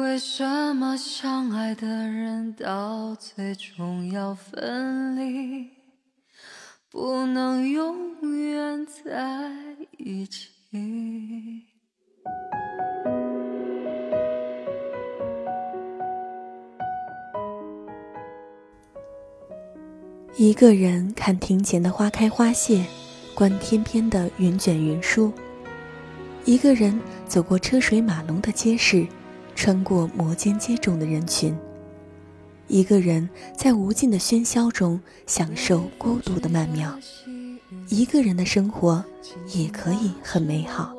[0.00, 5.68] 为什么相爱的人到最终要分离，
[6.90, 9.50] 不能永远在
[9.98, 10.48] 一起？
[20.34, 22.82] 一个人看庭前的花开花谢，
[23.34, 25.30] 观天边的云卷云舒；
[26.46, 29.06] 一个人走过车水马龙的街市。
[29.60, 31.54] 穿过摩肩接踵的人群，
[32.66, 36.98] 一个人在无尽的喧嚣中享受孤独的曼妙。
[37.90, 39.04] 一个人的生活
[39.52, 40.94] 也可以很美好。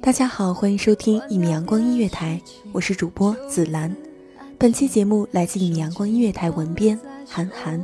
[0.00, 3.94] 大家好，欢迎收听一米阳光音乐台，我是主播紫兰。
[4.58, 7.80] 本期节目来自一米阳光音乐台文编韩寒。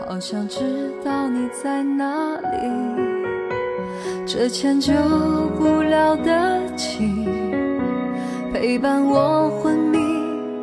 [0.00, 2.70] 好想知道你在哪里，
[4.26, 4.92] 这迁就
[5.58, 7.26] 不了的情，
[8.52, 9.98] 陪伴我昏迷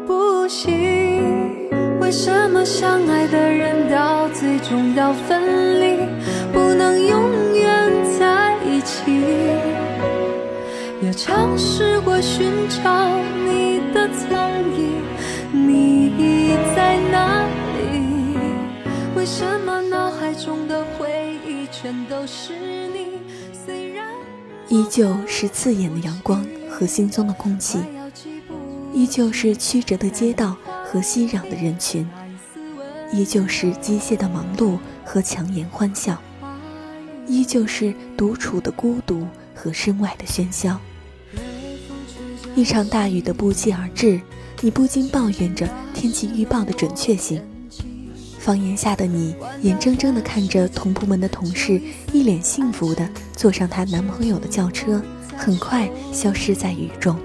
[0.08, 0.73] 不醒。
[2.00, 5.97] 为什么相爱的人到最终要分离，
[6.52, 9.22] 不能永远在一起？
[11.02, 13.09] 也尝试过寻找
[13.47, 14.38] 你的踪
[19.25, 22.53] 为什么脑海中的回忆全都是
[22.90, 23.18] 你？
[23.66, 24.08] 虽然
[24.69, 27.80] 依旧是刺眼的阳光和惺忪的空气，
[28.94, 32.08] 依旧是曲折的街道和熙攘的人群，
[33.12, 36.22] 依旧是机械的忙碌和强颜欢笑，
[37.25, 39.25] 依旧是独处的孤独
[39.56, 40.80] 和身外的喧嚣。
[42.53, 44.22] 一场大雨的不期而至，
[44.62, 47.41] 你不禁抱怨着天气预报的准确性。
[48.45, 51.81] 房檐下的你，眼睁睁地看着同部门的同事
[52.13, 55.01] 一脸幸福地坐上她男朋友的轿车，
[55.35, 57.17] 很快消失在雨中。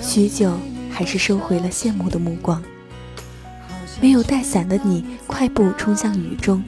[0.00, 0.56] 许久，
[0.92, 2.62] 还是收回了羡慕的目光。
[4.00, 6.62] 没有带伞的你，快步冲向雨中，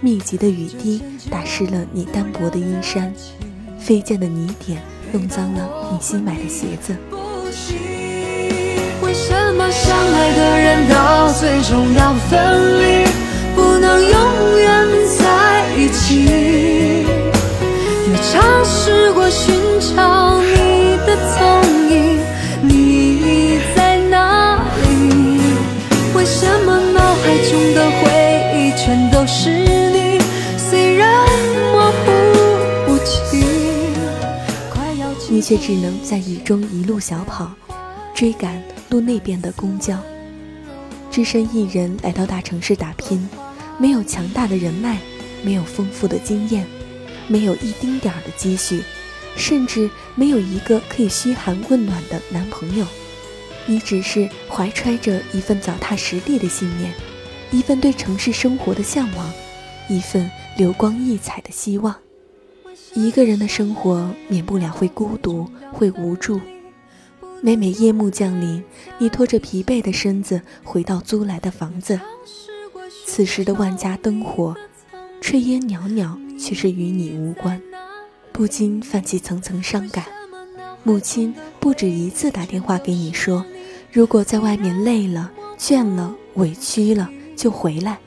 [0.00, 3.12] 密集的雨滴打湿了你单薄的衣衫，
[3.78, 4.80] 飞溅的泥点
[5.12, 6.96] 弄脏了你新买的鞋子。
[11.66, 13.06] 终要分离，
[13.56, 14.86] 不能永远
[15.18, 16.26] 在一起。
[18.06, 21.40] 也尝试过寻找你的踪
[21.90, 22.20] 影，
[22.60, 25.40] 你在哪里？
[26.14, 28.02] 为什么脑海中的回
[28.54, 30.20] 忆全都是你？
[30.58, 31.08] 虽然
[31.72, 32.12] 模糊
[32.86, 33.42] 不清，
[35.30, 37.50] 你却只能在雨中一路小跑，
[38.14, 38.62] 追赶。
[38.90, 39.96] 路那边的公交，
[41.14, 43.28] 只身一人来到大城市打拼，
[43.78, 44.98] 没有强大的人脉，
[45.44, 46.66] 没有丰富的经验，
[47.28, 48.82] 没有一丁点儿的积蓄，
[49.36, 52.84] 甚至没有一个可以嘘寒问暖的男朋友。
[53.64, 56.92] 你只是怀揣着一份脚踏实地的信念，
[57.52, 59.32] 一份对城市生活的向往，
[59.88, 61.94] 一份流光溢彩的希望。
[62.92, 66.40] 一个人的生活免不了会孤独，会无助。
[67.44, 68.64] 每每夜幕降临，
[68.96, 72.00] 你拖着疲惫的身子回到租来的房子，
[73.04, 74.56] 此时的万家灯火，
[75.20, 77.60] 炊烟袅袅，却是与你无关，
[78.32, 80.06] 不禁泛起层层伤感。
[80.84, 83.44] 母亲不止一次打电话给你说，
[83.92, 87.98] 如果在外面累了、倦了、委屈了，就回来，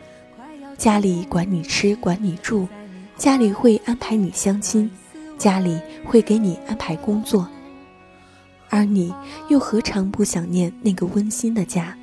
[0.80, 2.68] 家里管你吃，管你住，
[3.16, 4.90] 家里会安排你相亲，
[5.38, 7.48] 家里会给你安排工作。
[8.70, 9.14] 而你
[9.50, 11.98] 又何尝不想念那个温馨的家，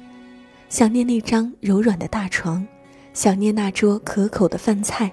[0.68, 2.66] 想念那张柔软的大床，
[3.12, 5.12] 想念那桌可口的饭菜。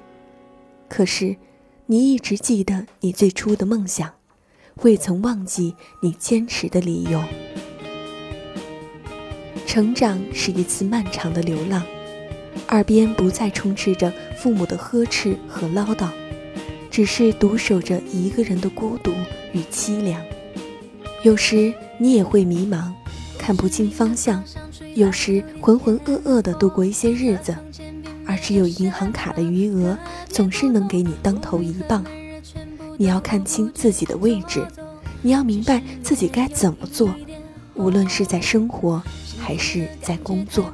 [0.88, 1.36] 可是，
[1.86, 4.12] 你一直记得你最初的梦想，
[4.84, 7.22] 未曾忘记你坚持的理由。
[9.66, 11.84] 成长是一次漫长的流浪，
[12.70, 16.10] 耳边不再充斥着父母的呵斥和唠叨，
[16.90, 19.14] 只是独守着一个人的孤独
[19.54, 20.22] 与凄凉。
[21.24, 22.92] 有时你也会迷茫，
[23.38, 24.42] 看不清方向；
[24.96, 27.56] 有时浑浑噩噩地度过一些日子，
[28.26, 29.96] 而只有银行卡的余额
[30.28, 32.04] 总是能给你当头一棒。
[32.98, 34.66] 你要看清自己的位置，
[35.22, 37.14] 你要明白自己该怎么做，
[37.76, 39.02] 无论是在生活
[39.40, 40.74] 还是在工作。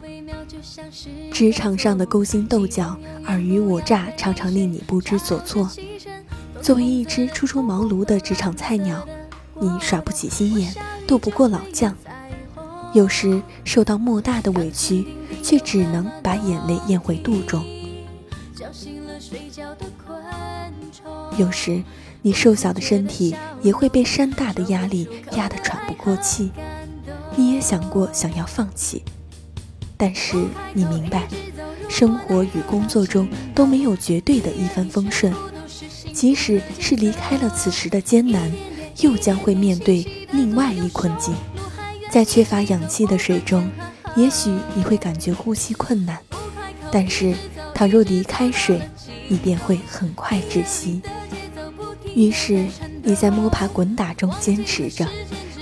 [1.33, 5.69] 职场上的勾心斗角、尔虞我诈，常常令你不知所措。
[6.61, 9.05] 作为一只初出茅庐的职场菜鸟。
[9.59, 10.73] 你耍不起心眼，
[11.07, 11.95] 斗不过老将，
[12.93, 15.07] 有时受到莫大的委屈，
[15.41, 17.65] 却只能把眼泪咽回肚中。
[21.37, 21.83] 有时，
[22.21, 26.51] 你瘦小的身体也会被山大的压力压得喘不过气。
[27.35, 29.03] 你也想过想要放弃，
[29.95, 30.35] 但是
[30.73, 31.27] 你明白，
[31.87, 35.33] 生活与工作中都没有绝对的一帆风顺，
[36.13, 38.51] 即使是离开了此时的艰难。
[39.01, 41.35] 又将会面对另外一困境，
[42.11, 43.69] 在缺乏氧气的水中，
[44.15, 46.17] 也许你会感觉呼吸困难，
[46.91, 47.35] 但是
[47.73, 48.81] 倘若离开水，
[49.27, 51.01] 你便会很快窒息。
[52.15, 52.65] 于是
[53.03, 55.07] 你在摸爬滚打中坚持着，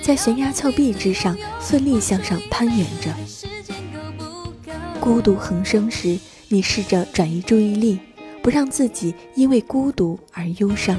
[0.02, 3.14] 在悬崖峭壁之上奋力向上攀援着。
[5.02, 6.18] 孤独横生时，
[6.48, 8.00] 你试着转移注意力，
[8.42, 10.98] 不让自己因为孤独而忧伤。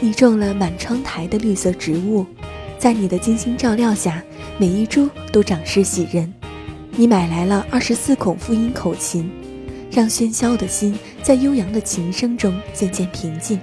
[0.00, 2.24] 你种了满窗台的绿色植物，
[2.78, 4.22] 在你的精心照料下，
[4.56, 6.32] 每一株都长势喜人。
[6.92, 9.28] 你买来了二十四孔复音口琴，
[9.90, 13.58] 让喧嚣的心在悠扬的琴声中渐渐平静。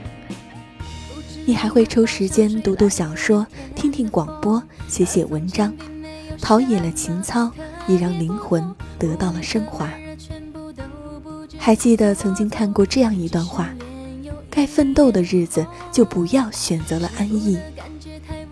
[1.45, 5.73] 你还会抽时间读读小说，听听广播，写写文章，
[6.41, 7.49] 陶冶了情操，
[7.87, 9.89] 也让灵魂得到了升华。
[11.57, 13.69] 还记得曾经看过这样一段话。
[14.55, 17.59] 该奋斗的日子，就不要选择了安逸。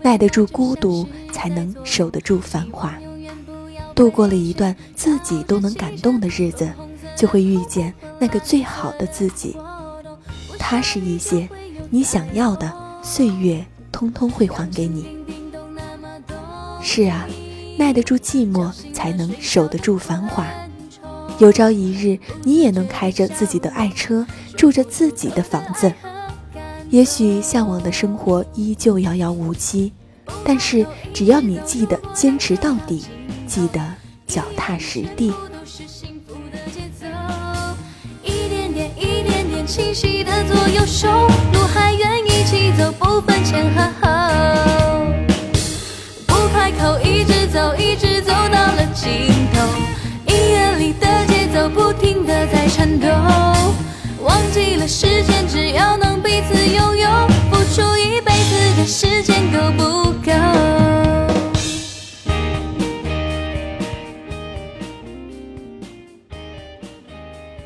[0.02, 2.94] 耐得住孤独，才能守得住繁华。
[3.94, 6.70] 度过了一段自己都能感动的日子，
[7.16, 9.56] 就会遇见那个最好的自己。
[10.58, 11.48] 踏实一些，
[11.88, 12.70] 你想要的
[13.02, 15.06] 岁月，通通会还给你。
[16.82, 17.26] 是啊，
[17.78, 20.46] 耐得住寂寞，才能守得住繁华。
[21.38, 24.24] 有朝一日，你也能开着自己的爱车，
[24.56, 25.92] 住着自己的房子。
[26.90, 29.92] 也许向往的生活依旧遥遥无期，
[30.44, 33.04] 但是只要你记得坚持到底，
[33.48, 33.80] 记得
[34.28, 35.32] 脚踏实地。
[38.22, 41.08] 一点点，一点点清晰的左右手，
[41.52, 44.06] 路还远，一起走，不分前和后。
[46.28, 49.33] 不开口，一直走，一直走到了尽